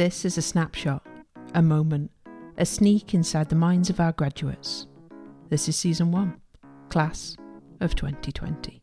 This 0.00 0.24
is 0.24 0.38
a 0.38 0.40
snapshot, 0.40 1.06
a 1.52 1.60
moment, 1.60 2.10
a 2.56 2.64
sneak 2.64 3.12
inside 3.12 3.50
the 3.50 3.54
minds 3.54 3.90
of 3.90 4.00
our 4.00 4.12
graduates. 4.12 4.86
This 5.50 5.68
is 5.68 5.76
season 5.76 6.10
one, 6.10 6.40
class 6.88 7.36
of 7.80 7.94
2020. 7.96 8.82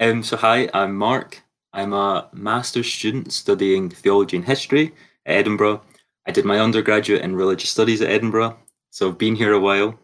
Um, 0.00 0.22
so, 0.22 0.38
hi, 0.38 0.70
I'm 0.72 0.96
Mark. 0.96 1.42
I'm 1.74 1.92
a 1.92 2.30
master's 2.32 2.90
student 2.90 3.30
studying 3.34 3.90
theology 3.90 4.38
and 4.38 4.46
history 4.46 4.94
at 5.26 5.36
Edinburgh. 5.36 5.82
I 6.26 6.30
did 6.30 6.46
my 6.46 6.58
undergraduate 6.58 7.20
in 7.20 7.36
religious 7.36 7.68
studies 7.68 8.00
at 8.00 8.08
Edinburgh, 8.08 8.56
so 8.88 9.10
I've 9.10 9.18
been 9.18 9.36
here 9.36 9.52
a 9.52 9.60
while. 9.60 10.00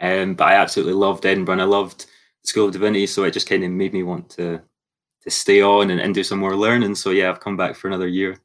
Um, 0.00 0.34
but 0.34 0.48
I 0.48 0.54
absolutely 0.54 0.94
loved 0.94 1.24
Edinburgh 1.24 1.52
and 1.52 1.62
I 1.62 1.66
loved 1.66 2.06
the 2.42 2.48
School 2.48 2.66
of 2.66 2.72
Divinity, 2.72 3.06
so 3.06 3.22
it 3.22 3.34
just 3.34 3.48
kind 3.48 3.62
of 3.62 3.70
made 3.70 3.92
me 3.92 4.02
want 4.02 4.30
to 4.30 4.62
to 5.22 5.30
stay 5.30 5.62
on 5.62 5.90
and, 5.90 6.00
and 6.00 6.12
do 6.12 6.24
some 6.24 6.40
more 6.40 6.56
learning. 6.56 6.96
So 6.96 7.10
yeah, 7.10 7.30
I've 7.30 7.40
come 7.40 7.56
back 7.56 7.76
for 7.76 7.86
another 7.86 8.08
year. 8.08 8.36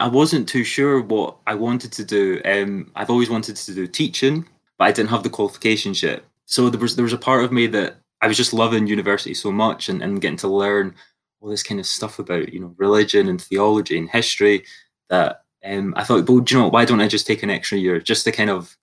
I 0.00 0.08
wasn't 0.08 0.48
too 0.48 0.64
sure 0.64 1.00
what 1.00 1.36
I 1.46 1.54
wanted 1.54 1.92
to 1.92 2.04
do. 2.04 2.40
Um, 2.44 2.90
I've 2.94 3.10
always 3.10 3.30
wanted 3.30 3.56
to 3.56 3.74
do 3.74 3.86
teaching, 3.86 4.46
but 4.78 4.84
I 4.84 4.92
didn't 4.92 5.10
have 5.10 5.22
the 5.22 5.30
qualifications 5.30 6.02
yet. 6.02 6.22
So 6.46 6.70
there 6.70 6.80
was 6.80 6.96
there 6.96 7.04
was 7.04 7.12
a 7.12 7.18
part 7.18 7.44
of 7.44 7.52
me 7.52 7.66
that 7.68 7.96
I 8.20 8.28
was 8.28 8.36
just 8.36 8.52
loving 8.54 8.86
university 8.86 9.34
so 9.34 9.52
much 9.52 9.88
and, 9.88 10.02
and 10.02 10.20
getting 10.20 10.38
to 10.38 10.48
learn 10.48 10.94
all 11.40 11.48
this 11.48 11.62
kind 11.62 11.78
of 11.78 11.86
stuff 11.86 12.18
about 12.18 12.52
you 12.52 12.60
know 12.60 12.74
religion 12.78 13.28
and 13.28 13.40
theology 13.40 13.98
and 13.98 14.10
history 14.10 14.64
that 15.08 15.42
um, 15.64 15.94
I 15.96 16.04
thought, 16.04 16.28
well, 16.28 16.40
do 16.40 16.54
you 16.54 16.62
know? 16.62 16.68
Why 16.68 16.84
don't 16.84 17.00
I 17.00 17.08
just 17.08 17.26
take 17.26 17.42
an 17.42 17.50
extra 17.50 17.78
year 17.78 18.00
just 18.00 18.24
to 18.24 18.32
kind 18.32 18.50
of 18.50 18.76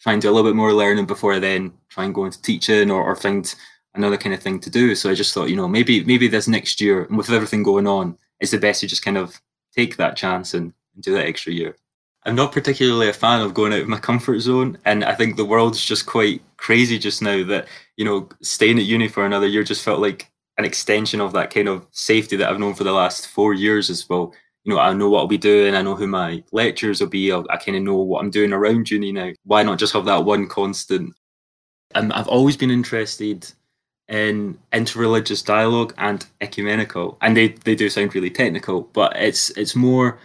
try 0.00 0.12
and 0.12 0.22
do 0.22 0.30
a 0.30 0.32
little 0.32 0.48
bit 0.50 0.56
more 0.56 0.72
learning 0.72 1.06
before 1.06 1.34
I 1.34 1.38
then 1.38 1.72
try 1.88 2.04
and 2.04 2.14
go 2.14 2.24
into 2.24 2.40
teaching 2.42 2.90
or, 2.90 3.02
or 3.02 3.16
find 3.16 3.54
another 3.94 4.16
kind 4.16 4.34
of 4.34 4.42
thing 4.42 4.60
to 4.60 4.70
do. 4.70 4.94
So 4.94 5.10
I 5.10 5.14
just 5.14 5.32
thought, 5.32 5.48
you 5.48 5.56
know, 5.56 5.68
maybe 5.68 6.04
maybe 6.04 6.28
this 6.28 6.48
next 6.48 6.80
year, 6.80 7.06
with 7.10 7.30
everything 7.30 7.62
going 7.62 7.86
on, 7.86 8.18
it's 8.40 8.50
the 8.50 8.58
best 8.58 8.80
to 8.80 8.86
just 8.86 9.04
kind 9.04 9.18
of 9.18 9.40
take 9.76 9.96
that 9.96 10.16
chance 10.16 10.54
and, 10.54 10.72
and 10.94 11.04
do 11.04 11.12
that 11.12 11.26
extra 11.26 11.52
year. 11.52 11.76
I'm 12.24 12.34
not 12.34 12.52
particularly 12.52 13.08
a 13.08 13.12
fan 13.12 13.40
of 13.40 13.54
going 13.54 13.72
out 13.72 13.82
of 13.82 13.88
my 13.88 13.98
comfort 13.98 14.40
zone, 14.40 14.78
and 14.84 15.04
I 15.04 15.14
think 15.14 15.36
the 15.36 15.44
world's 15.44 15.84
just 15.84 16.06
quite 16.06 16.42
crazy 16.56 16.98
just 16.98 17.22
now. 17.22 17.44
That 17.44 17.68
you 17.96 18.04
know, 18.04 18.28
staying 18.42 18.78
at 18.78 18.84
uni 18.84 19.06
for 19.06 19.24
another 19.24 19.46
year 19.46 19.62
just 19.62 19.84
felt 19.84 20.00
like 20.00 20.30
an 20.58 20.64
extension 20.64 21.20
of 21.20 21.32
that 21.34 21.52
kind 21.52 21.68
of 21.68 21.86
safety 21.92 22.34
that 22.36 22.50
I've 22.50 22.58
known 22.58 22.74
for 22.74 22.84
the 22.84 22.92
last 22.92 23.28
four 23.28 23.54
years 23.54 23.90
as 23.90 24.08
well. 24.08 24.34
You 24.64 24.74
know, 24.74 24.80
I 24.80 24.92
know 24.92 25.08
what 25.08 25.20
I'll 25.20 25.26
be 25.28 25.38
doing. 25.38 25.76
I 25.76 25.82
know 25.82 25.94
who 25.94 26.08
my 26.08 26.42
lecturers 26.50 27.00
will 27.00 27.08
be. 27.08 27.30
I'll, 27.30 27.46
i 27.50 27.56
kind 27.56 27.76
of 27.76 27.84
know 27.84 27.98
what 27.98 28.20
I'm 28.20 28.30
doing 28.30 28.52
around 28.52 28.90
uni 28.90 29.12
now. 29.12 29.30
Why 29.44 29.62
not 29.62 29.78
just 29.78 29.92
have 29.92 30.06
that 30.06 30.24
one 30.24 30.48
constant? 30.48 31.14
And 31.94 32.12
I've 32.12 32.26
always 32.26 32.56
been 32.56 32.72
interested 32.72 33.52
in 34.08 34.58
interreligious 34.72 35.44
dialogue 35.44 35.92
and 35.98 36.26
ecumenical, 36.40 37.18
and 37.20 37.36
they 37.36 37.48
they 37.48 37.74
do 37.74 37.88
sound 37.88 38.14
really 38.14 38.30
technical, 38.30 38.82
but 38.92 39.16
it's 39.16 39.50
it's 39.50 39.74
more. 39.74 40.18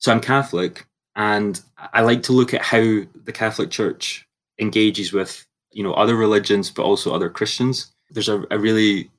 So 0.00 0.12
I'm 0.12 0.20
Catholic, 0.20 0.86
and 1.16 1.60
I 1.92 2.02
like 2.02 2.22
to 2.24 2.32
look 2.32 2.54
at 2.54 2.62
how 2.62 3.00
the 3.24 3.32
Catholic 3.32 3.70
Church 3.70 4.26
engages 4.58 5.12
with 5.12 5.46
you 5.70 5.82
know 5.82 5.94
other 5.94 6.16
religions, 6.16 6.70
but 6.70 6.84
also 6.84 7.14
other 7.14 7.30
Christians. 7.30 7.92
There's 8.10 8.28
a, 8.28 8.44
a 8.50 8.58
really 8.58 9.10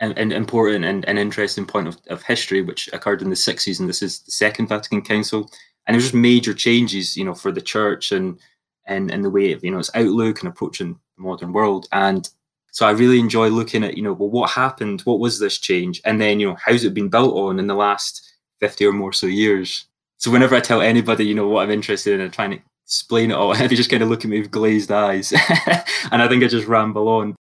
an, 0.00 0.12
an 0.12 0.32
important 0.32 0.84
and 0.84 1.04
an 1.06 1.18
interesting 1.18 1.66
point 1.66 1.88
of, 1.88 1.96
of 2.08 2.22
history 2.22 2.62
which 2.62 2.88
occurred 2.92 3.22
in 3.22 3.30
the 3.30 3.36
60s, 3.36 3.80
and 3.80 3.88
this 3.88 4.02
is 4.02 4.20
the 4.20 4.30
Second 4.30 4.68
Vatican 4.68 5.02
Council, 5.02 5.50
and 5.86 5.94
there's 5.94 6.04
just 6.04 6.14
major 6.14 6.54
changes, 6.54 7.16
you 7.16 7.24
know, 7.24 7.34
for 7.34 7.50
the 7.50 7.60
church 7.60 8.12
and 8.12 8.38
and 8.86 9.10
and 9.10 9.24
the 9.24 9.30
way 9.30 9.52
of 9.52 9.64
you 9.64 9.70
know 9.70 9.78
its 9.78 9.90
outlook 9.94 10.40
and 10.40 10.48
approaching 10.48 10.98
the 11.16 11.22
modern 11.22 11.52
world. 11.52 11.88
And 11.92 12.28
so 12.76 12.84
I 12.84 12.90
really 12.90 13.18
enjoy 13.18 13.48
looking 13.48 13.82
at, 13.82 13.96
you 13.96 14.02
know, 14.02 14.12
well, 14.12 14.28
what 14.28 14.50
happened? 14.50 15.00
What 15.06 15.18
was 15.18 15.38
this 15.38 15.56
change? 15.56 15.98
And 16.04 16.20
then, 16.20 16.38
you 16.38 16.46
know, 16.46 16.58
how's 16.62 16.84
it 16.84 16.92
been 16.92 17.08
built 17.08 17.34
on 17.34 17.58
in 17.58 17.68
the 17.68 17.74
last 17.74 18.34
50 18.60 18.84
or 18.84 18.92
more 18.92 19.14
so 19.14 19.26
years? 19.26 19.86
So 20.18 20.30
whenever 20.30 20.54
I 20.54 20.60
tell 20.60 20.82
anybody, 20.82 21.24
you 21.24 21.34
know, 21.34 21.48
what 21.48 21.62
I'm 21.62 21.70
interested 21.70 22.12
in 22.12 22.20
and 22.20 22.30
trying 22.30 22.50
to 22.50 22.58
explain 22.84 23.30
it 23.30 23.34
all, 23.34 23.54
they 23.56 23.68
just 23.68 23.88
kind 23.88 24.02
of 24.02 24.10
look 24.10 24.26
at 24.26 24.30
me 24.30 24.42
with 24.42 24.50
glazed 24.50 24.92
eyes. 24.92 25.32
and 26.12 26.20
I 26.20 26.28
think 26.28 26.44
I 26.44 26.48
just 26.48 26.68
ramble 26.68 27.08
on. 27.08 27.34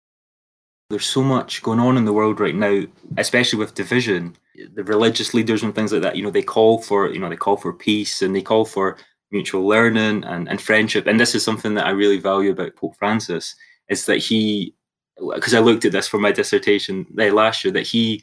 There's 0.90 1.06
so 1.06 1.22
much 1.22 1.62
going 1.62 1.80
on 1.80 1.96
in 1.96 2.04
the 2.04 2.12
world 2.12 2.38
right 2.38 2.54
now, 2.54 2.82
especially 3.16 3.58
with 3.58 3.72
division. 3.72 4.36
The 4.74 4.84
religious 4.84 5.32
leaders 5.32 5.62
and 5.62 5.74
things 5.74 5.94
like 5.94 6.02
that, 6.02 6.16
you 6.16 6.22
know, 6.22 6.30
they 6.30 6.42
call 6.42 6.82
for, 6.82 7.10
you 7.10 7.18
know, 7.18 7.30
they 7.30 7.36
call 7.36 7.56
for 7.56 7.72
peace 7.72 8.20
and 8.20 8.36
they 8.36 8.42
call 8.42 8.66
for 8.66 8.98
mutual 9.30 9.66
learning 9.66 10.24
and, 10.24 10.46
and 10.46 10.60
friendship. 10.60 11.06
And 11.06 11.18
this 11.18 11.34
is 11.34 11.42
something 11.42 11.72
that 11.76 11.86
I 11.86 11.90
really 11.92 12.18
value 12.18 12.50
about 12.50 12.76
Pope 12.76 12.96
Francis, 12.98 13.54
is 13.88 14.04
that 14.04 14.18
he 14.18 14.74
because 15.16 15.54
I 15.54 15.60
looked 15.60 15.84
at 15.84 15.92
this 15.92 16.08
for 16.08 16.18
my 16.18 16.32
dissertation 16.32 17.06
uh, 17.18 17.32
last 17.32 17.64
year 17.64 17.72
that 17.72 17.86
he 17.86 18.22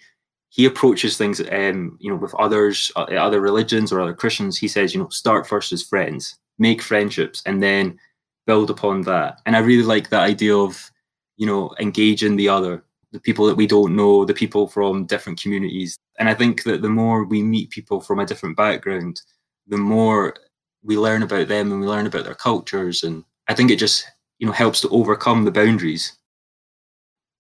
he 0.49 0.65
approaches 0.65 1.17
things 1.17 1.39
um, 1.51 1.97
you 1.99 2.09
know 2.09 2.17
with 2.17 2.33
others 2.35 2.91
uh, 2.95 3.03
other 3.03 3.41
religions 3.41 3.91
or 3.91 4.01
other 4.01 4.13
Christians. 4.13 4.57
He 4.57 4.67
says 4.67 4.93
you 4.93 5.01
know 5.01 5.09
start 5.09 5.47
first 5.47 5.71
as 5.71 5.83
friends 5.83 6.37
make 6.57 6.81
friendships 6.81 7.41
and 7.45 7.63
then 7.63 7.97
build 8.45 8.69
upon 8.69 9.01
that. 9.01 9.39
And 9.45 9.55
I 9.55 9.59
really 9.59 9.83
like 9.83 10.09
that 10.09 10.23
idea 10.23 10.55
of 10.55 10.91
you 11.37 11.45
know 11.45 11.73
engaging 11.79 12.35
the 12.35 12.49
other 12.49 12.83
the 13.11 13.19
people 13.19 13.47
that 13.47 13.55
we 13.55 13.65
don't 13.65 13.95
know 13.95 14.23
the 14.23 14.33
people 14.33 14.67
from 14.67 15.05
different 15.05 15.41
communities. 15.41 15.97
And 16.19 16.29
I 16.29 16.35
think 16.35 16.63
that 16.63 16.81
the 16.81 16.89
more 16.89 17.23
we 17.23 17.41
meet 17.41 17.71
people 17.71 18.01
from 18.01 18.19
a 18.19 18.25
different 18.25 18.57
background 18.57 19.21
the 19.69 19.77
more 19.77 20.35
we 20.83 20.97
learn 20.97 21.23
about 21.23 21.47
them 21.47 21.71
and 21.71 21.79
we 21.79 21.87
learn 21.87 22.07
about 22.07 22.25
their 22.25 22.35
cultures. 22.35 23.03
And 23.03 23.23
I 23.47 23.53
think 23.53 23.71
it 23.71 23.77
just 23.77 24.05
you 24.39 24.47
know 24.47 24.53
helps 24.53 24.81
to 24.81 24.89
overcome 24.89 25.45
the 25.45 25.51
boundaries 25.51 26.17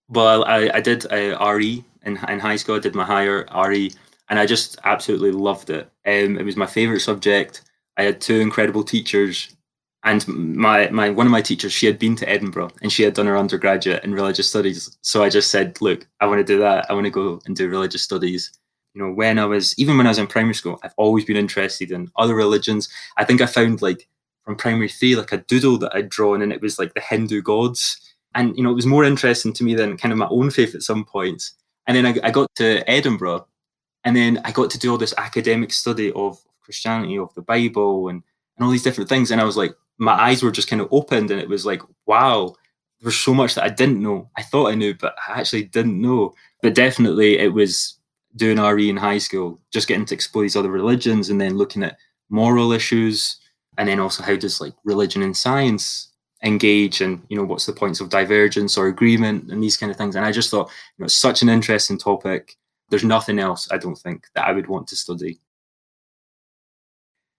well, 0.09 0.43
I, 0.45 0.69
I 0.73 0.81
did 0.81 1.05
uh, 1.11 1.37
RE 1.53 1.83
in, 2.03 2.17
in 2.27 2.39
high 2.39 2.55
school. 2.55 2.75
I 2.75 2.79
did 2.79 2.95
my 2.95 3.05
higher 3.05 3.47
RE, 3.67 3.91
and 4.29 4.39
I 4.39 4.45
just 4.45 4.79
absolutely 4.83 5.31
loved 5.31 5.69
it. 5.69 5.89
Um, 6.05 6.37
it 6.37 6.43
was 6.43 6.57
my 6.57 6.65
favorite 6.65 7.01
subject. 7.01 7.61
I 7.97 8.03
had 8.03 8.19
two 8.19 8.39
incredible 8.39 8.83
teachers, 8.83 9.55
and 10.03 10.27
my 10.27 10.89
my 10.89 11.09
one 11.09 11.27
of 11.27 11.31
my 11.31 11.41
teachers 11.41 11.73
she 11.73 11.85
had 11.85 11.99
been 11.99 12.15
to 12.15 12.29
Edinburgh 12.29 12.71
and 12.81 12.91
she 12.91 13.03
had 13.03 13.13
done 13.13 13.25
her 13.25 13.37
undergraduate 13.37 14.03
in 14.03 14.13
religious 14.13 14.49
studies. 14.49 14.97
So 15.01 15.23
I 15.23 15.29
just 15.29 15.51
said, 15.51 15.79
look, 15.81 16.07
I 16.21 16.25
want 16.25 16.39
to 16.39 16.53
do 16.53 16.59
that. 16.59 16.89
I 16.89 16.93
want 16.93 17.05
to 17.05 17.11
go 17.11 17.41
and 17.45 17.55
do 17.55 17.67
religious 17.67 18.03
studies. 18.03 18.51
You 18.93 19.03
know, 19.03 19.11
when 19.11 19.37
I 19.37 19.45
was 19.45 19.77
even 19.77 19.97
when 19.97 20.07
I 20.07 20.11
was 20.11 20.17
in 20.17 20.27
primary 20.27 20.55
school, 20.55 20.79
I've 20.83 20.93
always 20.97 21.25
been 21.25 21.37
interested 21.37 21.91
in 21.91 22.09
other 22.15 22.35
religions. 22.35 22.89
I 23.17 23.25
think 23.25 23.41
I 23.41 23.45
found 23.45 23.81
like 23.81 24.07
from 24.45 24.55
primary 24.55 24.89
three 24.89 25.15
like 25.15 25.33
a 25.33 25.37
doodle 25.37 25.77
that 25.79 25.93
I'd 25.93 26.09
drawn, 26.09 26.41
and 26.41 26.53
it 26.53 26.61
was 26.61 26.79
like 26.79 26.93
the 26.93 27.01
Hindu 27.01 27.41
gods 27.41 27.99
and 28.35 28.55
you 28.55 28.63
know 28.63 28.71
it 28.71 28.75
was 28.75 28.85
more 28.85 29.03
interesting 29.03 29.53
to 29.53 29.63
me 29.63 29.75
than 29.75 29.97
kind 29.97 30.11
of 30.11 30.17
my 30.17 30.27
own 30.29 30.49
faith 30.51 30.75
at 30.75 30.83
some 30.83 31.05
points. 31.05 31.53
And 31.87 31.97
then 31.97 32.05
I, 32.05 32.27
I, 32.27 32.31
got 32.31 32.53
to 32.55 32.87
edinburgh 32.89 33.47
and 34.03 34.15
then 34.15 34.39
i 34.45 34.51
got 34.51 34.69
to 34.69 34.79
do 34.79 34.91
all 34.91 34.97
this 34.97 35.15
academic 35.17 35.73
study 35.73 36.11
of 36.11 36.37
christianity 36.61 37.17
of 37.17 37.33
the 37.33 37.41
bible 37.41 38.09
and, 38.09 38.21
and 38.57 38.65
all 38.65 38.71
these 38.71 38.83
different 38.83 39.09
things. 39.09 39.31
And 39.31 39.41
i 39.41 39.43
was 39.43 39.57
like 39.57 39.73
my 39.97 40.13
eyes 40.13 40.43
were 40.43 40.51
just 40.51 40.69
kind 40.69 40.81
of 40.81 40.87
opened 40.91 41.31
and 41.31 41.41
it 41.41 41.49
was 41.49 41.65
like 41.65 41.81
wow 42.05 42.53
there's 43.01 43.17
so 43.17 43.33
much 43.33 43.55
that 43.55 43.63
i 43.63 43.69
didn't 43.69 44.01
know. 44.01 44.29
I 44.37 44.43
thought 44.43 44.71
i 44.71 44.75
knew 44.75 44.93
but 44.93 45.15
i 45.27 45.39
actually 45.39 45.63
didn't 45.63 46.01
know. 46.01 46.33
But 46.61 46.75
definitely 46.75 47.39
it 47.39 47.53
was 47.53 47.99
doing 48.35 48.59
re 48.59 48.89
in 48.89 48.97
high 48.97 49.17
school 49.17 49.59
just 49.71 49.87
getting 49.87 50.05
to 50.05 50.13
explore 50.13 50.43
these 50.43 50.55
other 50.55 50.69
religions 50.69 51.29
and 51.29 51.41
then 51.41 51.57
looking 51.57 51.83
at 51.83 51.97
moral 52.29 52.71
issues 52.71 53.37
and 53.77 53.87
then 53.87 53.99
also 53.99 54.21
how 54.21 54.35
does 54.35 54.61
like 54.61 54.73
religion 54.83 55.23
and 55.23 55.35
science 55.35 56.08
engage 56.43 57.01
and 57.01 57.21
you 57.29 57.35
know 57.37 57.43
what's 57.43 57.65
the 57.65 57.73
points 57.73 57.99
of 57.99 58.09
divergence 58.09 58.77
or 58.77 58.87
agreement 58.87 59.51
and 59.51 59.61
these 59.61 59.77
kind 59.77 59.91
of 59.91 59.97
things. 59.97 60.15
And 60.15 60.25
i 60.25 60.31
just 60.31 60.49
thought 60.49 60.69
you 60.97 61.03
know 61.03 61.05
it's 61.05 61.15
such 61.15 61.41
an 61.41 61.49
interesting 61.49 61.97
topic. 61.97 62.55
There's 62.89 63.03
nothing 63.03 63.39
else 63.39 63.67
i 63.71 63.77
don't 63.77 63.97
think 63.97 64.25
that 64.35 64.47
i 64.47 64.51
would 64.51 64.67
want 64.67 64.87
to 64.87 64.95
study. 64.95 65.39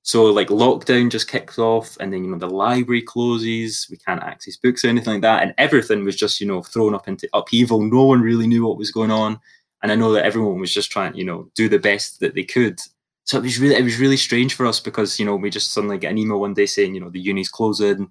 So 0.02 0.24
like 0.24 0.48
lockdown 0.48 1.10
just 1.10 1.28
kicked 1.30 1.58
off 1.58 1.96
and 2.00 2.12
then 2.12 2.24
you 2.24 2.30
know 2.30 2.38
the 2.38 2.48
library 2.48 3.02
closes. 3.02 3.86
We 3.90 3.96
can't 3.96 4.22
access 4.22 4.56
books 4.56 4.84
or 4.84 4.88
anything 4.88 5.14
like 5.14 5.22
that. 5.22 5.42
And 5.42 5.54
everything 5.58 6.04
was 6.04 6.16
just 6.16 6.40
you 6.40 6.46
know 6.46 6.62
thrown 6.62 6.94
up 6.94 7.08
into 7.08 7.28
upheaval. 7.32 7.82
No 7.82 8.04
one 8.04 8.22
really 8.22 8.46
knew 8.46 8.66
what 8.66 8.78
was 8.78 8.90
going 8.90 9.10
on. 9.10 9.38
And 9.82 9.90
i 9.90 9.94
know 9.94 10.12
that 10.12 10.24
everyone 10.24 10.60
was 10.60 10.74
just 10.74 10.90
trying 10.90 11.14
you 11.14 11.24
know 11.24 11.50
do 11.54 11.68
the 11.68 11.78
best 11.78 12.20
that 12.20 12.34
they 12.34 12.44
could. 12.44 12.80
So 13.24 13.38
it 13.38 13.42
was 13.42 13.58
really 13.58 13.76
it 13.76 13.84
was 13.84 14.00
really 14.00 14.16
strange 14.16 14.54
for 14.54 14.66
us 14.66 14.80
because 14.80 15.18
you 15.20 15.26
know 15.26 15.36
we 15.36 15.50
just 15.50 15.72
suddenly 15.72 15.98
get 15.98 16.10
an 16.10 16.18
email 16.18 16.40
one 16.40 16.54
day 16.54 16.66
saying 16.66 16.94
you 16.94 17.00
know 17.00 17.10
the 17.10 17.20
uni's 17.20 17.48
closing 17.48 18.10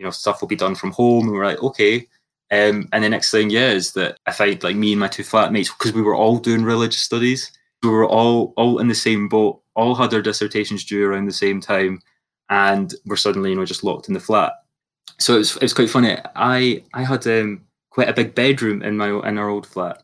you 0.00 0.06
know, 0.06 0.10
stuff 0.10 0.40
will 0.40 0.48
be 0.48 0.56
done 0.56 0.74
from 0.74 0.92
home. 0.92 1.24
And 1.24 1.32
we're 1.32 1.44
like, 1.44 1.62
okay. 1.62 2.06
Um, 2.50 2.88
and 2.92 3.04
the 3.04 3.08
next 3.08 3.30
thing, 3.30 3.50
yeah, 3.50 3.70
is 3.70 3.92
that 3.92 4.16
I 4.26 4.32
find 4.32 4.60
like 4.64 4.74
me 4.74 4.92
and 4.92 5.00
my 5.00 5.08
two 5.08 5.22
flatmates, 5.22 5.68
because 5.68 5.92
we 5.92 6.02
were 6.02 6.16
all 6.16 6.38
doing 6.38 6.64
religious 6.64 7.02
studies, 7.02 7.52
we 7.82 7.90
were 7.90 8.08
all 8.08 8.52
all 8.56 8.80
in 8.80 8.88
the 8.88 8.94
same 8.94 9.28
boat, 9.28 9.62
all 9.76 9.94
had 9.94 10.12
our 10.12 10.22
dissertations 10.22 10.84
due 10.84 11.06
around 11.06 11.26
the 11.26 11.32
same 11.32 11.60
time, 11.60 12.00
and 12.48 12.94
we're 13.06 13.16
suddenly, 13.16 13.50
you 13.50 13.56
know, 13.56 13.64
just 13.64 13.84
locked 13.84 14.08
in 14.08 14.14
the 14.14 14.20
flat. 14.20 14.54
So 15.18 15.34
it 15.34 15.38
was, 15.38 15.56
it 15.56 15.62
was 15.62 15.74
quite 15.74 15.90
funny. 15.90 16.16
I 16.34 16.82
I 16.92 17.04
had 17.04 17.24
um, 17.28 17.62
quite 17.90 18.08
a 18.08 18.14
big 18.14 18.34
bedroom 18.34 18.82
in 18.82 18.96
my 18.96 19.10
in 19.28 19.38
our 19.38 19.48
old 19.48 19.66
flat, 19.66 20.02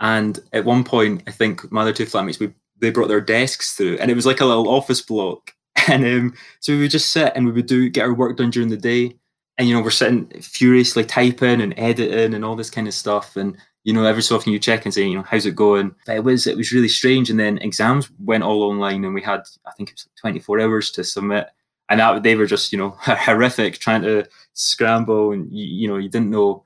and 0.00 0.38
at 0.52 0.64
one 0.64 0.84
point, 0.84 1.24
I 1.26 1.32
think 1.32 1.70
my 1.70 1.82
other 1.82 1.92
two 1.92 2.06
flatmates 2.06 2.40
we 2.40 2.54
they 2.78 2.90
brought 2.90 3.08
their 3.08 3.20
desks 3.20 3.74
through, 3.74 3.98
and 3.98 4.10
it 4.10 4.14
was 4.14 4.26
like 4.26 4.40
a 4.40 4.46
little 4.46 4.68
office 4.68 5.02
block. 5.02 5.52
And 5.88 6.04
um, 6.04 6.34
so 6.60 6.74
we 6.74 6.80
would 6.82 6.92
just 6.92 7.10
sit 7.10 7.32
and 7.34 7.44
we 7.44 7.50
would 7.50 7.66
do 7.66 7.88
get 7.88 8.04
our 8.04 8.14
work 8.14 8.36
done 8.36 8.50
during 8.50 8.68
the 8.68 8.76
day, 8.76 9.16
and 9.62 9.68
you 9.68 9.74
know 9.74 9.82
we're 9.82 9.90
sitting 9.90 10.26
furiously 10.40 11.04
typing 11.04 11.60
and 11.60 11.74
editing 11.78 12.34
and 12.34 12.44
all 12.44 12.56
this 12.56 12.70
kind 12.70 12.88
of 12.88 12.94
stuff 12.94 13.36
and 13.36 13.56
you 13.84 13.92
know, 13.92 14.04
every 14.04 14.22
so 14.22 14.36
often 14.36 14.52
you 14.52 14.58
check 14.58 14.84
and 14.84 14.94
say, 14.94 15.06
you 15.06 15.16
know, 15.16 15.22
how's 15.22 15.46
it 15.46 15.56
going? 15.56 15.94
But 16.06 16.16
it 16.16 16.24
was 16.24 16.46
it 16.46 16.56
was 16.56 16.72
really 16.72 16.88
strange. 16.88 17.30
And 17.30 17.40
then 17.40 17.58
exams 17.58 18.10
went 18.18 18.44
all 18.44 18.62
online, 18.62 19.04
and 19.04 19.14
we 19.14 19.22
had 19.22 19.42
I 19.66 19.72
think 19.72 19.90
it 19.90 19.94
was 19.94 20.08
24 20.20 20.60
hours 20.60 20.90
to 20.92 21.04
submit, 21.04 21.48
and 21.88 22.00
that 22.00 22.22
they 22.22 22.36
were 22.36 22.46
just 22.46 22.72
you 22.72 22.78
know 22.78 22.90
horrific, 23.00 23.78
trying 23.78 24.02
to 24.02 24.26
scramble, 24.52 25.32
and 25.32 25.50
you, 25.52 25.64
you 25.64 25.88
know 25.88 25.96
you 25.96 26.08
didn't 26.08 26.30
know 26.30 26.64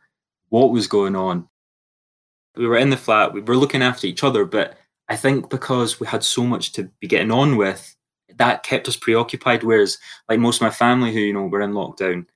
what 0.51 0.71
was 0.71 0.87
going 0.87 1.17
on. 1.17 1.49
We 2.57 2.67
were 2.67 2.77
in 2.77 2.91
the 2.91 2.97
flat, 2.97 3.33
we 3.33 3.41
were 3.41 3.57
looking 3.57 3.83
after 3.83 4.07
each 4.07 4.25
other, 4.25 4.45
but 4.45 4.79
I 5.09 5.17
think 5.17 5.51
because 5.51 6.01
we 6.01 6.07
had 6.07 6.25
so 6.25 6.45
much 6.45 6.73
to 6.73 6.85
be 7.01 7.07
getting 7.07 7.31
on 7.31 7.57
with, 7.57 7.95
that 8.37 8.63
kept 8.63 8.89
us 8.89 8.97
preoccupied. 8.97 9.63
Whereas, 9.63 9.99
like 10.29 10.39
most 10.39 10.57
of 10.57 10.63
my 10.63 10.71
family 10.71 11.13
who 11.13 11.21
you 11.21 11.33
know 11.33 11.47
were 11.47 11.63
in 11.63 11.73
lockdown, 11.73 12.27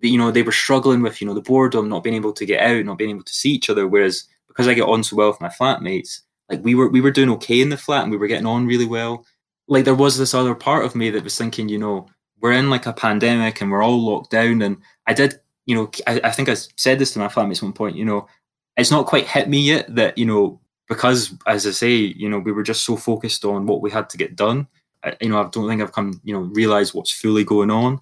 you 0.00 0.18
know, 0.18 0.30
they 0.30 0.42
were 0.42 0.52
struggling 0.52 1.02
with, 1.02 1.20
you 1.20 1.26
know, 1.26 1.34
the 1.34 1.40
boredom, 1.40 1.88
not 1.88 2.04
being 2.04 2.16
able 2.16 2.32
to 2.32 2.46
get 2.46 2.60
out, 2.60 2.84
not 2.84 2.98
being 2.98 3.10
able 3.10 3.22
to 3.22 3.34
see 3.34 3.50
each 3.50 3.70
other. 3.70 3.86
Whereas 3.86 4.24
because 4.48 4.68
I 4.68 4.74
get 4.74 4.88
on 4.88 5.02
so 5.02 5.16
well 5.16 5.30
with 5.30 5.40
my 5.40 5.48
flatmates, 5.48 6.20
like 6.48 6.62
we 6.62 6.74
were 6.74 6.88
we 6.88 7.00
were 7.00 7.10
doing 7.10 7.30
okay 7.30 7.60
in 7.60 7.70
the 7.70 7.76
flat 7.76 8.02
and 8.02 8.10
we 8.10 8.16
were 8.16 8.26
getting 8.26 8.46
on 8.46 8.66
really 8.66 8.84
well. 8.84 9.24
Like 9.66 9.84
there 9.84 9.94
was 9.94 10.18
this 10.18 10.34
other 10.34 10.54
part 10.54 10.84
of 10.84 10.94
me 10.94 11.10
that 11.10 11.24
was 11.24 11.36
thinking, 11.36 11.68
you 11.68 11.78
know, 11.78 12.06
we're 12.40 12.52
in 12.52 12.70
like 12.70 12.86
a 12.86 12.92
pandemic 12.92 13.60
and 13.60 13.70
we're 13.70 13.82
all 13.82 14.04
locked 14.04 14.30
down. 14.30 14.60
And 14.60 14.76
I 15.06 15.14
did, 15.14 15.40
you 15.66 15.74
know, 15.74 15.90
I, 16.06 16.20
I 16.24 16.30
think 16.30 16.48
I 16.48 16.54
said 16.54 16.98
this 16.98 17.12
to 17.12 17.18
my 17.18 17.28
flatmates 17.28 17.58
at 17.58 17.62
one 17.62 17.72
point, 17.72 17.96
you 17.96 18.04
know, 18.04 18.28
it's 18.76 18.90
not 18.90 19.06
quite 19.06 19.26
hit 19.26 19.48
me 19.48 19.60
yet 19.60 19.94
that, 19.94 20.18
you 20.18 20.26
know, 20.26 20.60
because 20.88 21.34
as 21.46 21.66
I 21.66 21.70
say, 21.70 21.94
you 21.94 22.28
know, 22.28 22.38
we 22.38 22.52
were 22.52 22.62
just 22.62 22.84
so 22.84 22.96
focused 22.96 23.44
on 23.44 23.66
what 23.66 23.80
we 23.80 23.90
had 23.90 24.10
to 24.10 24.18
get 24.18 24.36
done. 24.36 24.66
I, 25.02 25.16
you 25.20 25.30
know, 25.30 25.40
I 25.40 25.48
don't 25.48 25.68
think 25.68 25.80
I've 25.80 25.92
come, 25.92 26.20
you 26.24 26.34
know, 26.34 26.40
realized 26.40 26.92
what's 26.92 27.10
fully 27.10 27.44
going 27.44 27.70
on. 27.70 28.00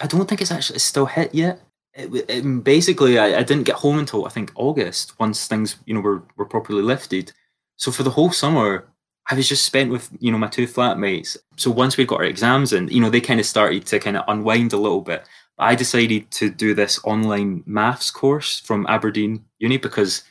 I 0.00 0.06
don't 0.06 0.28
think 0.28 0.40
it's 0.40 0.50
actually 0.50 0.78
still 0.78 1.06
hit 1.06 1.34
yet. 1.34 1.60
It, 1.94 2.28
it, 2.28 2.64
basically, 2.64 3.18
I, 3.18 3.38
I, 3.38 3.42
didn't 3.42 3.64
get 3.64 3.76
home 3.76 3.98
until 3.98 4.26
I 4.26 4.28
think 4.28 4.52
August 4.54 5.18
once 5.18 5.46
things 5.46 5.76
you 5.86 5.94
know 5.94 6.00
were 6.00 6.22
were 6.36 6.44
properly 6.44 6.82
lifted. 6.82 7.32
So 7.76 7.90
for 7.90 8.02
the 8.02 8.10
whole 8.10 8.30
summer, 8.32 8.86
I 9.30 9.34
was 9.34 9.48
just 9.48 9.64
spent 9.64 9.90
with 9.90 10.10
you 10.20 10.30
know 10.30 10.38
my 10.38 10.48
two 10.48 10.66
flatmates. 10.66 11.38
So 11.56 11.70
once 11.70 11.96
we 11.96 12.04
got 12.04 12.20
our 12.20 12.26
exams 12.26 12.74
in, 12.74 12.88
you 12.88 13.00
know 13.00 13.08
they 13.08 13.20
kind 13.20 13.40
of 13.40 13.46
started 13.46 13.86
to 13.86 13.98
kind 13.98 14.16
of 14.16 14.24
unwind 14.28 14.74
a 14.74 14.76
little 14.76 15.00
bit. 15.00 15.24
I 15.58 15.74
decided 15.74 16.30
to 16.32 16.50
do 16.50 16.74
this 16.74 17.00
online 17.04 17.62
maths 17.64 18.10
course 18.10 18.60
from 18.60 18.86
Aberdeen 18.88 19.46
Uni 19.58 19.78
because 19.78 20.22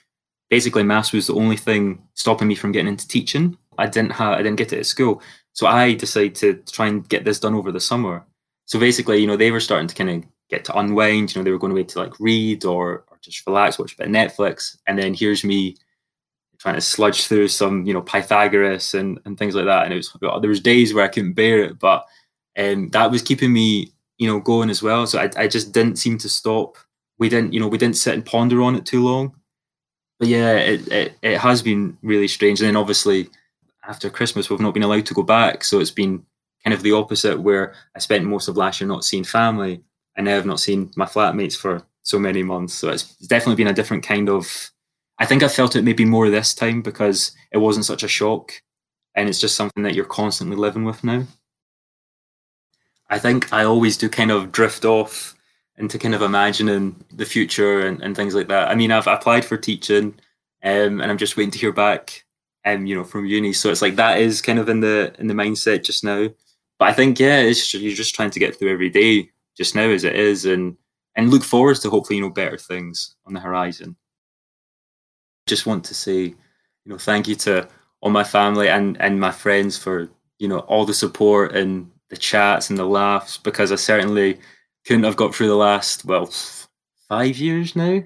basically 0.52 0.84
maths 0.84 1.14
was 1.14 1.28
the 1.28 1.34
only 1.34 1.58
thing 1.58 2.04
stopping 2.14 2.48
me 2.48 2.54
from 2.54 2.72
getting 2.72 2.90
into 2.90 3.08
teaching. 3.08 3.58
I 3.80 3.88
didn't 3.88 4.12
have 4.12 4.34
I 4.34 4.44
didn't 4.44 4.58
get 4.58 4.72
it 4.72 4.80
at 4.80 4.86
school, 4.86 5.24
so 5.54 5.66
I 5.66 5.96
decided 5.96 6.36
to 6.36 6.54
try 6.72 6.86
and 6.88 7.10
get 7.10 7.26
this 7.26 7.40
done 7.40 7.56
over 7.56 7.72
the 7.72 7.80
summer 7.80 8.24
so 8.66 8.80
basically, 8.80 9.20
you 9.20 9.28
know, 9.28 9.38
they 9.38 9.52
were 9.52 9.60
starting 9.60 9.88
to 9.88 9.96
kind 9.96 10.10
of 10.10 10.24
get 10.50 10.66
to 10.66 10.78
unwind. 10.78 11.34
You 11.34 11.40
know, 11.40 11.44
they 11.44 11.52
were 11.52 11.60
going 11.60 11.72
away 11.72 11.84
to 11.84 12.00
like 12.00 12.20
read 12.20 12.66
or, 12.66 13.06
or 13.10 13.18
just 13.22 13.46
relax, 13.46 13.78
watch 13.78 13.94
a 13.94 13.98
bit 13.98 14.08
of 14.08 14.14
Netflix. 14.14 14.78
And 14.88 14.98
then 14.98 15.14
here's 15.14 15.44
me 15.44 15.76
trying 16.58 16.76
to 16.76 16.82
sludge 16.82 17.28
through 17.28 17.48
some, 17.48 17.86
you 17.86 17.94
know, 17.94 18.02
Pythagoras 18.02 18.94
and, 18.94 19.20
and 19.26 19.38
things 19.38 19.56
like 19.56 19.66
that. 19.66 19.84
And 19.84 19.94
it 19.94 19.98
was 19.98 20.18
there 20.42 20.50
was 20.50 20.60
days 20.60 20.94
where 20.94 21.06
I 21.06 21.10
couldn't 21.10 21.34
bear 21.34 21.64
it, 21.64 21.80
but 21.80 22.06
um, 22.58 22.90
that 22.90 23.12
was 23.12 23.22
keeping 23.22 23.54
me, 23.54 23.92
you 24.18 24.28
know, 24.28 24.40
going 24.40 24.70
as 24.70 24.82
well. 24.82 25.06
So 25.06 25.20
I, 25.20 25.30
I 25.38 25.48
just 25.48 25.72
didn't 25.72 25.98
seem 25.98 26.18
to 26.20 26.30
stop. 26.30 26.78
We 27.20 27.30
didn't, 27.30 27.54
you 27.54 27.60
know, 27.60 27.68
we 27.68 27.78
didn't 27.78 27.98
sit 27.98 28.14
and 28.14 28.26
ponder 28.26 28.62
on 28.62 28.76
it 28.76 28.86
too 28.86 29.04
long. 29.04 29.36
But 30.18 30.30
yeah, 30.30 30.56
it, 30.56 30.88
it, 30.92 31.18
it 31.22 31.38
has 31.38 31.62
been 31.62 31.98
really 32.02 32.28
strange. 32.28 32.62
And 32.62 32.68
then 32.68 32.78
obviously 32.78 33.30
after 33.88 34.10
Christmas, 34.10 34.50
we've 34.50 34.60
not 34.60 34.74
been 34.74 34.84
allowed 34.84 35.06
to 35.08 35.14
go 35.14 35.24
back. 35.24 35.64
So 35.64 35.80
it's 35.80 35.92
been 35.92 36.26
kind 36.66 36.74
of 36.74 36.82
the 36.82 36.94
opposite, 36.94 37.40
where 37.40 37.76
I 37.96 38.00
spent 38.00 38.26
most 38.26 38.48
of 38.48 38.58
last 38.58 38.82
year 38.82 38.88
not 38.88 39.06
seeing 39.06 39.24
family, 39.24 39.84
and 40.16 40.26
now 40.26 40.36
I've 40.36 40.48
not 40.48 40.60
seen 40.60 40.92
my 40.96 41.06
flatmates 41.06 41.56
for 41.56 41.84
so 42.02 42.18
many 42.18 42.42
months. 42.42 42.74
So 42.74 42.90
it's 42.90 43.16
definitely 43.18 43.64
been 43.64 43.72
a 43.72 43.74
different 43.74 44.04
kind 44.04 44.30
of. 44.30 44.72
I 45.20 45.26
think 45.26 45.44
I 45.44 45.48
felt 45.48 45.76
it 45.76 45.84
maybe 45.84 46.04
more 46.04 46.30
this 46.30 46.54
time 46.56 46.82
because 46.82 47.32
it 47.52 47.60
wasn't 47.60 47.86
such 47.86 48.02
a 48.02 48.08
shock, 48.08 48.52
and 49.14 49.30
it's 49.30 49.40
just 49.40 49.56
something 49.56 49.84
that 49.84 49.94
you're 49.94 50.06
constantly 50.06 50.58
living 50.58 50.86
with 50.86 51.04
now. 51.04 51.26
I 53.10 53.20
think 53.20 53.54
I 53.54 53.64
always 53.64 53.96
do 53.96 54.10
kind 54.10 54.32
of 54.32 54.52
drift 54.52 54.86
off 54.86 55.36
into 55.78 56.00
kind 56.00 56.16
of 56.16 56.24
imagining 56.24 57.06
the 57.14 57.26
future 57.26 57.86
and, 57.86 58.02
and 58.02 58.16
things 58.16 58.34
like 58.34 58.48
that. 58.48 58.70
I 58.70 58.76
mean, 58.76 58.92
I've 58.92 59.06
applied 59.06 59.46
for 59.46 59.58
teaching, 59.58 60.16
um, 60.64 61.00
and 61.00 61.12
I'm 61.12 61.20
just 61.20 61.38
waiting 61.38 61.52
to 61.52 61.60
hear 61.60 61.72
back, 61.72 62.26
um, 62.66 62.88
you 62.88 62.96
know, 62.96 63.04
from 63.04 63.28
uni. 63.28 63.54
So 63.54 63.70
it's 63.70 63.84
like 63.84 63.98
that 63.98 64.20
is 64.20 64.42
kind 64.42 64.58
of 64.58 64.68
in 64.68 64.80
the 64.80 65.14
in 65.20 65.28
the 65.28 65.36
mindset 65.36 65.84
just 65.84 66.04
now 66.04 66.30
but 66.80 66.90
I 66.90 66.94
think 66.94 67.20
yeah, 67.20 67.40
it's 67.40 67.74
you're 67.74 67.94
just 67.96 68.16
trying 68.16 68.32
to 68.32 68.40
get 68.40 68.58
through 68.58 68.72
every 68.72 68.90
day 68.90 69.30
just 69.58 69.76
now 69.76 69.90
as 69.90 70.04
it 70.04 70.16
is, 70.16 70.46
and 70.46 70.78
and 71.16 71.32
look 71.32 71.44
forward 71.44 71.78
to 71.78 71.90
hopefully 71.90 72.18
you 72.18 72.24
know 72.24 72.30
better 72.30 72.58
things 72.58 73.16
on 73.26 73.34
the 73.34 73.40
horizon. 73.40 73.96
Just 75.48 75.66
want 75.66 75.86
to 75.86 75.94
say, 75.94 76.20
you 76.22 76.36
know, 76.86 76.98
thank 76.98 77.28
you 77.28 77.36
to 77.36 77.68
all 78.02 78.12
my 78.12 78.24
family 78.24 78.70
and 78.70 79.00
and 79.02 79.20
my 79.20 79.32
friends 79.32 79.78
for 79.78 80.10
you 80.40 80.48
know 80.48 80.60
all 80.60 80.86
the 80.86 80.94
support 80.94 81.56
and 81.56 81.90
the 82.10 82.18
chats 82.18 82.70
and 82.70 82.78
the 82.78 82.86
laughs 82.86 83.38
because 83.38 83.72
I 83.72 83.76
certainly 83.76 84.40
couldn't 84.86 85.04
have 85.04 85.16
got 85.16 85.34
through 85.34 85.48
the 85.48 85.56
last 85.56 86.06
well 86.06 86.30
five 87.10 87.38
years 87.38 87.76
now 87.76 88.04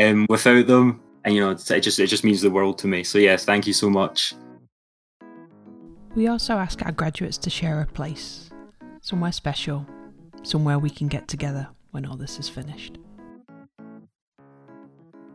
um, 0.00 0.26
without 0.28 0.66
them. 0.66 1.00
And 1.24 1.34
you 1.34 1.40
know, 1.40 1.50
it 1.50 1.80
just 1.80 1.98
it 1.98 2.06
just 2.06 2.24
means 2.24 2.42
the 2.42 2.50
world 2.50 2.78
to 2.78 2.86
me. 2.86 3.02
So 3.02 3.18
yes, 3.18 3.44
thank 3.44 3.66
you 3.66 3.72
so 3.72 3.88
much. 3.88 4.34
We 6.14 6.28
also 6.28 6.54
ask 6.54 6.80
our 6.84 6.92
graduates 6.92 7.38
to 7.38 7.50
share 7.50 7.80
a 7.80 7.86
place, 7.86 8.48
somewhere 9.00 9.32
special, 9.32 9.84
somewhere 10.44 10.78
we 10.78 10.88
can 10.88 11.08
get 11.08 11.26
together 11.26 11.66
when 11.90 12.06
all 12.06 12.16
this 12.16 12.38
is 12.38 12.48
finished. 12.48 12.98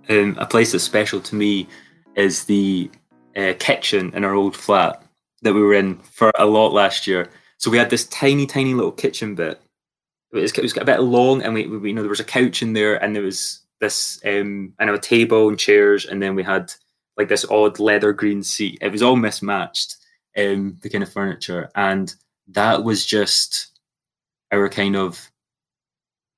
Um, 0.07 0.37
a 0.39 0.45
place 0.45 0.71
that's 0.71 0.85
special 0.85 1.19
to 1.19 1.35
me 1.35 1.67
is 2.15 2.45
the 2.45 2.89
uh, 3.35 3.53
kitchen 3.59 4.13
in 4.15 4.23
our 4.23 4.33
old 4.33 4.55
flat 4.55 5.03
that 5.41 5.53
we 5.53 5.61
were 5.61 5.73
in 5.73 5.97
for 5.97 6.31
a 6.39 6.45
lot 6.45 6.71
last 6.71 7.07
year. 7.07 7.29
So 7.57 7.69
we 7.69 7.77
had 7.77 7.89
this 7.89 8.07
tiny, 8.07 8.45
tiny 8.45 8.73
little 8.73 8.93
kitchen 8.93 9.35
bit. 9.35 9.61
It 10.31 10.39
was, 10.39 10.53
it 10.53 10.61
was 10.61 10.77
a 10.77 10.85
bit 10.85 11.01
long, 11.01 11.41
and 11.41 11.53
we, 11.53 11.67
we, 11.67 11.89
you 11.89 11.95
know 11.95 12.01
there 12.01 12.09
was 12.09 12.19
a 12.21 12.25
couch 12.25 12.61
in 12.61 12.71
there, 12.71 13.03
and 13.03 13.13
there 13.13 13.23
was 13.23 13.61
this 13.81 14.21
um, 14.25 14.73
know 14.79 14.93
a 14.93 14.99
table 14.99 15.49
and 15.49 15.59
chairs, 15.59 16.05
and 16.05 16.21
then 16.21 16.35
we 16.35 16.43
had 16.43 16.71
like 17.17 17.27
this 17.27 17.45
odd 17.49 17.79
leather 17.79 18.13
green 18.13 18.43
seat. 18.43 18.77
It 18.81 18.91
was 18.91 19.01
all 19.01 19.17
mismatched, 19.17 19.98
um, 20.37 20.77
the 20.81 20.89
kind 20.89 21.03
of 21.03 21.11
furniture, 21.11 21.69
and 21.75 22.13
that 22.47 22.83
was 22.83 23.05
just 23.05 23.79
our 24.51 24.69
kind 24.69 24.95
of 24.95 25.29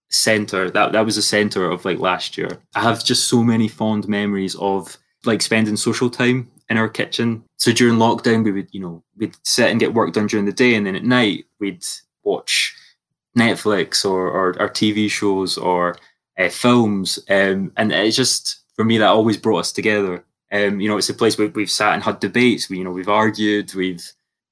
center. 0.10 0.70
That 0.70 0.92
that 0.92 1.06
was 1.06 1.16
the 1.16 1.22
center 1.22 1.70
of 1.70 1.86
like 1.86 2.00
last 2.00 2.38
year. 2.38 2.60
I 2.76 2.82
have 2.82 3.04
just 3.04 3.28
so 3.28 3.44
many 3.44 3.68
fond 3.68 4.08
memories 4.08 4.56
of 4.56 4.98
like 5.26 5.42
spending 5.42 5.78
social 5.78 6.10
time 6.10 6.50
in 6.70 6.78
our 6.78 6.90
kitchen. 6.90 7.44
So 7.58 7.72
during 7.72 7.98
lockdown, 7.98 8.44
we 8.44 8.52
would 8.52 8.70
you 8.72 8.82
know 8.82 9.04
we'd 9.18 9.36
sit 9.44 9.70
and 9.70 9.80
get 9.80 9.94
work 9.94 10.14
done 10.14 10.28
during 10.28 10.46
the 10.46 10.52
day, 10.52 10.76
and 10.76 10.86
then 10.86 10.96
at 10.96 11.04
night 11.04 11.46
we'd 11.60 11.84
watch 12.24 12.76
Netflix 13.38 14.06
or 14.06 14.30
or, 14.30 14.48
or 14.62 14.70
TV 14.70 15.10
shows 15.10 15.58
or 15.58 15.98
uh, 16.38 16.50
films, 16.50 17.20
um, 17.30 17.72
and 17.78 17.92
it's 17.92 18.18
just 18.18 18.62
for 18.76 18.84
me 18.84 18.98
that 18.98 19.08
always 19.08 19.38
brought 19.38 19.60
us 19.60 19.72
together. 19.72 20.24
Um, 20.52 20.80
you 20.80 20.90
know, 20.90 20.98
it's 20.98 21.10
a 21.10 21.14
place 21.14 21.38
where 21.38 21.48
we've 21.48 21.72
sat 21.72 21.94
and 21.94 22.04
had 22.04 22.20
debates. 22.20 22.70
We, 22.70 22.80
you 22.80 22.84
know, 22.84 22.92
we've 22.92 23.10
argued, 23.10 23.74
we've 23.74 24.06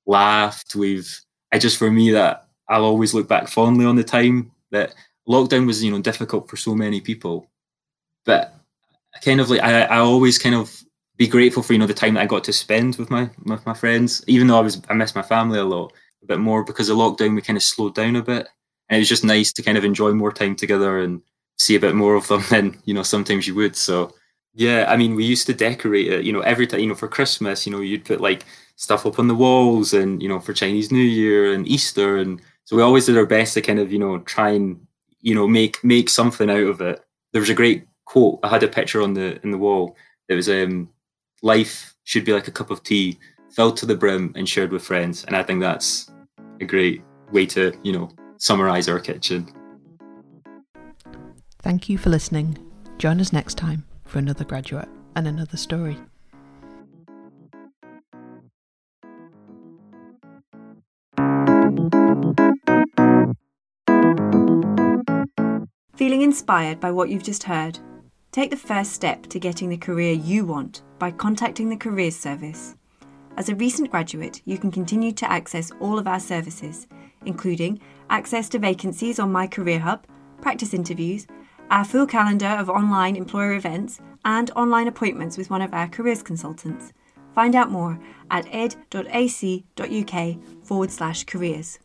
laughed, 0.06 0.76
we've. 0.76 1.20
I 1.52 1.58
just 1.58 1.78
for 1.78 1.90
me 1.90 2.12
that 2.12 2.48
I'll 2.68 2.86
always 2.86 3.14
look 3.14 3.28
back 3.28 3.48
fondly 3.48 3.86
on 3.86 3.96
the 3.96 4.04
time 4.04 4.52
that 4.72 4.94
lockdown 5.28 5.66
was, 5.66 5.84
you 5.84 5.92
know, 5.92 6.00
difficult 6.00 6.50
for 6.50 6.58
so 6.58 6.76
many 6.76 7.02
people, 7.02 7.50
but 8.26 8.54
kind 9.24 9.42
of 9.42 9.50
like 9.50 9.62
I, 9.62 9.82
I 9.84 9.98
always 10.00 10.38
kind 10.38 10.56
of 10.56 10.84
be 11.18 11.28
grateful 11.28 11.62
for 11.62 11.74
you 11.74 11.80
know 11.80 11.88
the 11.88 11.94
time 11.94 12.14
that 12.14 12.22
I 12.22 12.26
got 12.26 12.44
to 12.46 12.54
spend 12.54 12.96
with 12.96 13.10
my 13.10 13.30
with 13.44 13.66
my 13.66 13.74
friends, 13.74 14.24
even 14.28 14.48
though 14.48 14.58
I 14.58 14.62
was 14.62 14.82
I 14.90 14.94
miss 14.94 15.16
my 15.16 15.22
family 15.22 15.60
a 15.60 15.66
lot, 15.66 15.94
a 16.24 16.26
bit 16.26 16.40
more 16.40 16.64
because 16.64 16.90
of 16.90 16.98
lockdown 16.98 17.36
we 17.36 17.42
kind 17.42 17.58
of 17.58 17.64
slowed 17.64 17.96
down 17.96 18.16
a 18.16 18.24
bit, 18.24 18.48
and 18.88 18.98
it 18.98 19.00
was 19.00 19.10
just 19.10 19.26
nice 19.26 19.52
to 19.54 19.64
kind 19.64 19.78
of 19.78 19.84
enjoy 19.84 20.14
more 20.14 20.32
time 20.32 20.56
together 20.56 21.00
and 21.00 21.22
see 21.58 21.76
a 21.76 21.80
bit 21.80 21.96
more 21.96 22.16
of 22.16 22.28
them 22.28 22.44
than 22.50 22.80
you 22.86 22.94
know 22.94 23.04
sometimes 23.04 23.48
you 23.48 23.56
would. 23.56 23.76
So 23.76 24.14
yeah, 24.60 24.84
I 24.90 24.98
mean, 24.98 25.16
we 25.16 25.24
used 25.24 25.48
to 25.48 25.54
decorate 25.54 26.12
it, 26.12 26.26
you 26.26 26.34
know, 26.34 26.42
every 26.42 26.68
time, 26.68 26.82
you 26.82 26.88
know, 26.88 26.94
for 26.94 27.08
Christmas, 27.08 27.66
you 27.66 27.72
know, 27.72 27.80
you'd 27.80 28.04
put 28.04 28.20
like 28.20 28.44
stuff 28.76 29.06
up 29.06 29.18
on 29.18 29.30
the 29.30 29.34
walls 29.34 29.94
and, 29.94 30.22
you 30.22 30.28
know, 30.28 30.42
for 30.42 30.52
Chinese 30.52 30.92
New 30.92 31.00
Year 31.00 31.54
and 31.54 31.66
Easter. 31.66 32.18
And 32.18 32.42
so 32.66 32.76
we 32.76 32.82
always 32.82 33.06
did 33.06 33.18
our 33.18 33.26
best 33.26 33.54
to 33.54 33.62
kind 33.62 33.80
of, 33.80 33.90
you 33.90 33.98
know, 33.98 34.20
try 34.20 34.50
and, 34.50 34.86
you 35.22 35.34
know, 35.34 35.48
make, 35.48 35.82
make 35.82 36.10
something 36.10 36.50
out 36.50 36.68
of 36.68 36.82
it. 36.82 37.02
There 37.32 37.40
was 37.40 37.50
a 37.50 37.54
great 37.54 37.88
quote. 38.04 38.42
I 38.44 38.50
had 38.50 38.62
a 38.64 38.68
picture 38.68 39.02
on 39.02 39.14
the, 39.14 39.40
in 39.44 39.52
the 39.52 39.58
wall. 39.58 39.96
It 40.28 40.36
was, 40.36 40.50
um, 40.50 40.90
life 41.42 41.96
should 42.04 42.26
be 42.26 42.34
like 42.34 42.50
a 42.50 42.52
cup 42.52 42.70
of 42.70 42.84
tea 42.84 43.18
filled 43.52 43.78
to 43.78 43.86
the 43.86 43.96
brim 43.96 44.34
and 44.36 44.50
shared 44.50 44.74
with 44.74 44.84
friends. 44.84 45.24
And 45.24 45.38
I 45.38 45.44
think 45.44 45.62
that's 45.62 46.12
a 46.60 46.66
great 46.66 47.02
way 47.32 47.46
to, 47.46 47.72
you 47.82 47.94
know, 47.94 48.10
summarize 48.36 48.90
our 48.90 49.00
kitchen. 49.00 49.48
Thank 51.62 51.88
you 51.88 51.98
for 51.98 52.10
listening. 52.10 52.58
Join 52.98 53.22
us 53.22 53.32
next 53.32 53.58
time 53.58 53.86
for 54.10 54.18
another 54.18 54.44
graduate 54.44 54.90
and 55.16 55.28
another 55.28 55.56
story. 55.56 55.96
Feeling 65.96 66.22
inspired 66.24 66.80
by 66.80 66.90
what 66.90 67.10
you've 67.10 67.24
just 67.24 67.44
heard? 67.44 67.78
Take 68.32 68.50
the 68.50 68.58
first 68.58 68.94
step 68.94 69.28
to 69.28 69.40
getting 69.40 69.70
the 69.70 69.78
career 69.78 70.14
you 70.14 70.44
want 70.44 70.82
by 70.98 71.12
contacting 71.12 71.70
the 71.70 71.78
Careers 71.78 72.16
Service. 72.16 72.76
As 73.38 73.50
a 73.50 73.56
recent 73.56 73.92
graduate, 73.92 74.42
you 74.46 74.58
can 74.58 74.72
continue 74.72 75.12
to 75.12 75.32
access 75.32 75.72
all 75.80 76.00
of 76.00 76.08
our 76.08 76.20
services, 76.20 76.88
including 77.26 77.80
access 78.10 78.50
to 78.50 78.60
vacancies 78.60 79.20
on 79.20 79.32
My 79.32 79.46
Career 79.46 79.80
Hub, 79.80 80.08
practice 80.42 80.74
interviews, 80.74 81.28
our 81.70 81.86
full 81.86 82.06
calendar 82.06 82.48
of 82.48 82.70
online 82.70 83.16
employer 83.16 83.54
events, 83.54 84.00
and 84.26 84.52
online 84.52 84.88
appointments 84.88 85.38
with 85.38 85.50
one 85.50 85.62
of 85.62 85.74
our 85.74 85.88
careers 85.88 86.22
consultants. 86.22 86.94
Find 87.34 87.56
out 87.56 87.72
more 87.72 88.00
at 88.32 88.48
ed.ac.uk 88.52 90.38
forward 90.64 90.92
slash 90.92 91.24
careers. 91.24 91.80